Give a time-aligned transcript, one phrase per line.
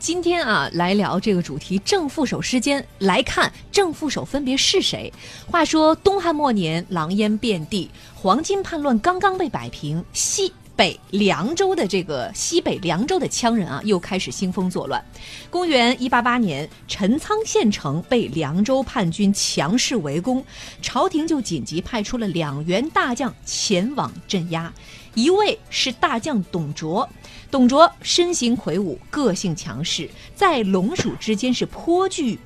[0.00, 5.12] 今天啊，来聊这个主题，正副手之间来看正副手分别是谁。
[5.46, 15.04] 话说东汉末年，狼烟遍地，黄金叛乱刚刚被摆平，西北凉州的这个西北凉州的羌人啊，又开始兴风作乱。
[15.50, 20.42] 公元一八八年，陈仓县城被凉州叛军强势围攻，
[20.80, 24.72] 朝廷就紧急派出了两员大将前往镇压。
[25.14, 27.06] 一位是大将董卓，
[27.50, 32.38] 董卓身形魁梧，个性强势，在龙蜀之间是颇具。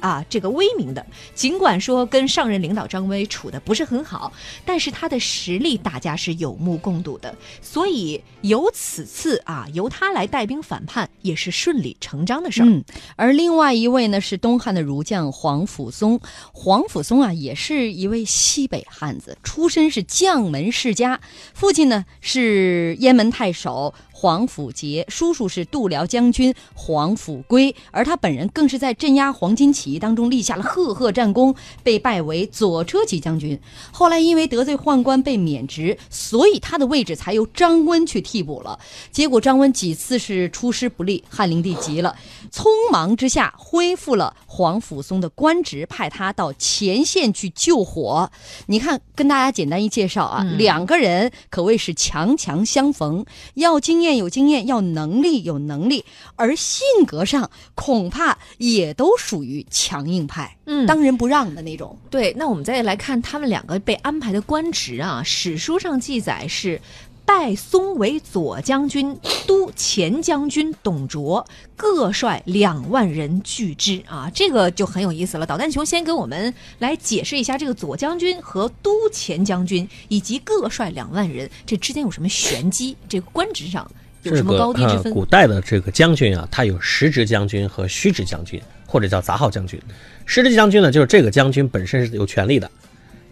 [0.00, 4.32] 啊，这个威名的，尽管说跟上任领导张威处的不是很好，
[4.64, 12.84] 但是他的实力大家是有目共睹的，所以由此次啊，由他来带兵反叛也是顺理成章的事儿。
[13.16, 16.20] 而另外一位呢是东汉的儒将黄甫松，
[16.52, 21.20] 黄甫松啊也是一位西北汉子，出身是将门世家，
[21.54, 23.94] 父亲呢是燕门太守。
[24.20, 33.56] 黄甫杰叔叔是度辽将军黄甫圭，而他本人更是在镇压黄巾起义当中立下了赫赫战功，被拜为左车骑将军。
[33.92, 38.76] 后来因为得罪宦官被免职，所以他的位置才由张温去替补了。
[39.12, 42.16] 结果张温几次是出师不利，汉灵帝急了，
[42.50, 48.28] 匆忙之下恢复了黄甫松的官职，派他到前线去救火。
[48.66, 54.07] 你看，跟大家简单一介绍啊，两个人可谓是强强相逢，要经验。
[54.16, 56.04] 有经验，要能力有能力，
[56.36, 61.96] 而性格上恐怕也都属于强硬派，嗯，当仁不让的那种。
[62.10, 66.80] 对，那我们再来看他们两个被安排的官职啊，史书上记载是
[67.28, 69.14] 拜松为左将军、
[69.46, 75.44] 都前将军，董卓各率两万人拒之啊，这个就很有意思了。
[75.44, 82.96] 导弹熊先给我们来解释一下这个左将军和都前将军以及各率两万人这之间有什么玄机？
[83.06, 83.86] 这个官职上。
[84.22, 85.12] 有什么高低之分？
[85.12, 89.78] 古代的这个将军啊，他有实职将军和虚职将军，或者叫杂号将军。
[90.24, 92.68] 实职将军呢，就是这个将军本身是有权力的。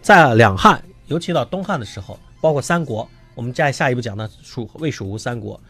[0.03, 5.61] 在两汉，尤其到东汉的时候，包括三国，我们在下一步讲呢蜀魏、蜀吴三国，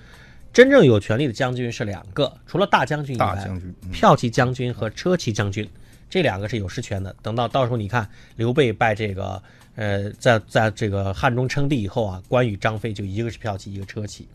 [0.53, 3.45] 真正有权力的将军是两个，除了大将军以外，
[3.91, 5.69] 骠骑将军和车骑将军，
[6.09, 7.13] 这两个是有实权的。
[7.21, 8.07] 等到到时候你看
[8.37, 9.43] 刘备拜这个，
[9.77, 14.27] 呃，在在这个汉中称帝以后啊，关羽、张飞就一个是骠骑，一个车骑。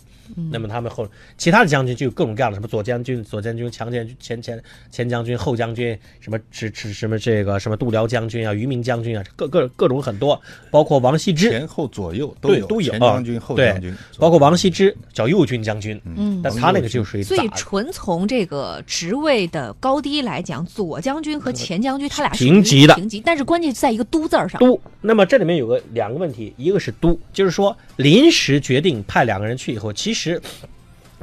[0.50, 24.58] 那么他们后其他的将军就有各种各样的，什么左将军、左将军、强将军、前前前将军、后将军，什么是是什么这个什么度辽将军啊、于明将军啊，各各各种很多，包括王羲之前后左右都有都有前将军、后将军，包括王羲之叫右军将军，嗯，但他那个就属于所以纯从这个职位的高低来讲，左将军和前将军他俩平级的平级，但是关键在一个都字上。
[24.60, 30.38] 都，那么这里面有个两个问题，一个是都，就是说临时决定派两个人去以后，其实。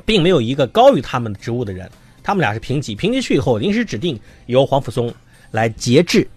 [0.04, 1.88] 并没有一个高于他们职务的人，
[2.24, 2.96] 他们俩是平级。
[2.96, 5.14] 平级去以后，临时指定由黄甫松
[5.52, 6.28] 来节制，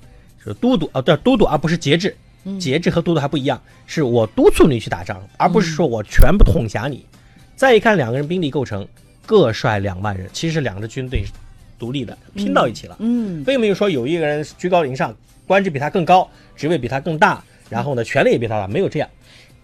[0.44, 2.14] 是都督啊，对，都督，而不是节制。
[2.60, 7.06] 节制和都督还不一样，是我督促你去打仗，而不是说我全部统辖你。
[7.56, 8.86] 再一看两个人兵力构成，
[9.24, 11.24] 各率两万人，其实两支军队
[11.78, 12.96] 独立的，拼到一起了。
[12.98, 15.16] 嗯，并没有说有一个人居高临上，
[15.46, 19.08] 官职比他更高，职位比他更大，然后呢，权力也比他大，没有这样。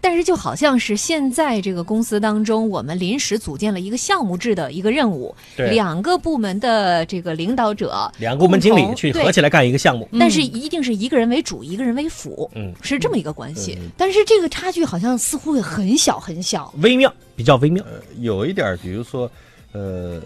[0.01, 13.77] 但是就好像是现在这个公司当中，我们临时组建了一个项目制的一个任务，两个部门的这个领导者，两个部门经理去合起来干一个项目，但是一定是一个人为主，一个人为辅，嗯，是这么一个关系。
[13.97, 17.85] 但是这个差距好像似乎也很小很小，微妙，比较微妙。
[18.21, 19.29] 有一点，比如说，
[19.73, 20.23] 呃，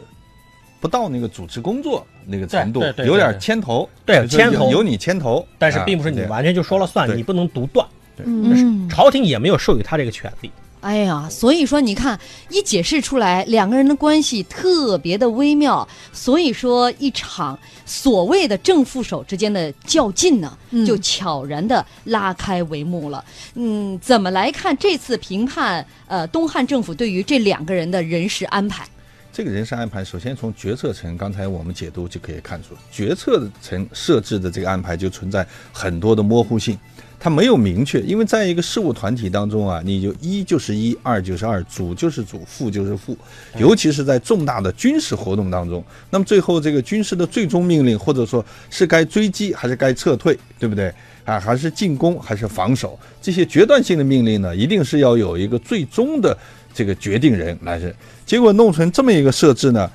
[0.82, 7.86] 不到那个主持工作那个程度，有点牵头，对，牵头有你牵头，但是并不是你完全就说了算，你不能独断。
[8.16, 10.50] 嗯，朝廷也没有授予他这个权利。
[10.80, 12.18] 哎呀，所以说你看，
[12.50, 15.86] 一解释出来，两个人的关系特别的微妙。
[16.12, 17.56] 所以说，一场
[17.86, 23.24] 所谓的正副手之间的较劲呢，就悄然的拉开帷幕了。
[23.54, 25.86] 嗯，怎么来看这次评判？
[26.08, 28.84] 呃，东汉政府对于这两个人的人事安排？
[29.32, 36.78] 这个人事安排，首先从决策层，刚才我们解读就可以看出，决策层设置的这个安排就存在很多的模糊性。
[37.18, 43.16] 它没有明确，因为在一个事务团体当中啊，你就一就是一，二就是二，主就是主，副就是副，
[43.56, 50.92] 尤其是在重大的军事活动当中，那么最后这个军事的最终命令，或者说是该追击还是该撤退，对不对？
[51.24, 56.36] 啊，还是进攻还是防守，这些决断性的命令呢，一定是要有一个最终的
[56.74, 57.94] 这个决定人来是。
[58.26, 59.90] 结果弄成这么一个设置呢，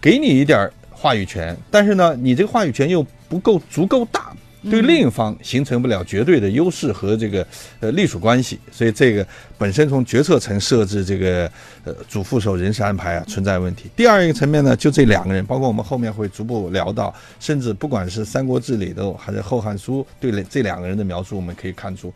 [0.00, 4.34] 给你一点话语权，但是呢，你这个话语权又不够足够大。
[4.70, 7.46] 对另一方形成不了绝对的优势和这个
[7.80, 9.26] 呃隶属关系，所以这个
[9.56, 11.50] 本身从决策层设置这个
[11.84, 13.90] 呃主副手人事安排啊存在问题。
[13.96, 22.12] 第二一个层面呢，就这两个人，包括我们后面会逐步聊到，甚至不管是《三国志》里头还是《后汉书》对这两个人的描述，我们可以看出，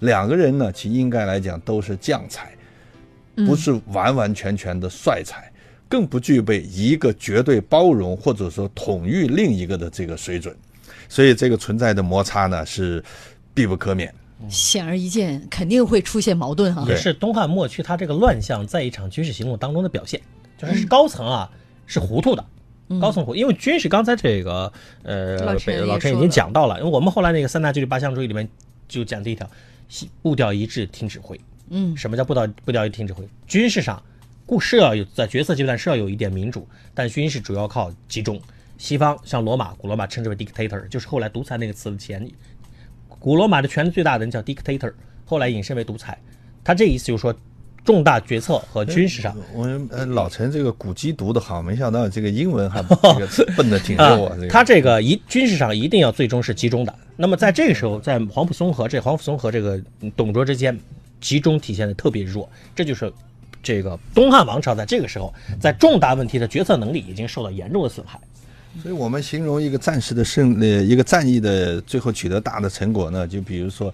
[0.00, 2.50] 两个人呢，其应该来讲都是将才，
[3.46, 5.50] 不是完完全全的帅才。
[5.88, 10.56] 更不具备一个绝对包容或者说统御另一个的这个水准，
[11.08, 13.02] 所以这个存在的摩擦呢是
[13.54, 14.12] 必不可免。
[14.48, 16.84] 显而易见，肯定会出现矛盾哈。
[16.88, 20.20] 也是东汉末期他这个乱象在一场军事行动当中的表现，
[20.58, 21.48] 就是高层啊
[21.86, 22.44] 是糊涂的，
[23.00, 24.72] 高层糊，因为军事刚才这个
[25.04, 28.48] 呃老陈老陈已经讲到了，因为我们后来那个三大纪律八项注意里面
[28.88, 29.48] 就讲第一条，
[30.22, 31.40] 步调一致，听指挥。
[31.70, 33.22] 嗯，什么叫步调步调一致听指挥？
[33.46, 34.02] 军事上，
[34.44, 38.40] 故是要有在决策阶段是要有一点民主，但军事主要靠集中。
[38.82, 42.28] 西方像罗马，古罗马称之为 dictator，就是后来独裁那个词的前。
[43.06, 44.92] 古罗马的权力最大的人叫 dictator，
[45.24, 46.18] 后来引申为独裁。
[46.64, 47.32] 他这意思就是说，
[47.84, 54.34] 重大决策和军事上，我们呃老陈这个古籍读得好，没想到这个英文还这个笨的挺溜啊。
[54.34, 56.92] 这个他这个一军事上一定要最终是集中的。
[57.16, 59.80] 那么在这个时候，在黄埔松和这黄埔松和这个
[60.16, 60.76] 董卓之间，
[61.20, 63.12] 集中体现的特别弱，这就是
[63.62, 68.18] 这个东汉王朝在这个时候在重大问题的决策能力已经受到严重的损害。
[68.80, 73.92] 所以我们形容一个战士的胜呃，一个战役的最后取得大的成果呢，就比如说。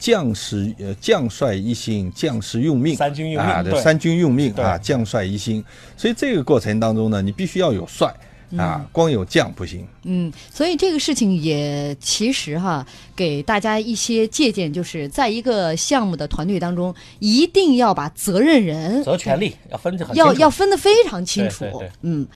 [0.00, 5.62] 将士呃，将帅一心，将士用命，三军用命啊，对，三军用命啊，将帅一心。
[5.94, 8.10] 所以这个过程当中呢，你必须要有帅
[8.56, 9.86] 啊，光有将不行。
[10.04, 21.66] 嗯，所以这个事情也其实哈，给大家一些借鉴，就是在一个项目的团队当中，一定要把责任人责权利要分得很清楚要要分得非常清楚。
[21.66, 22.26] 对对对嗯。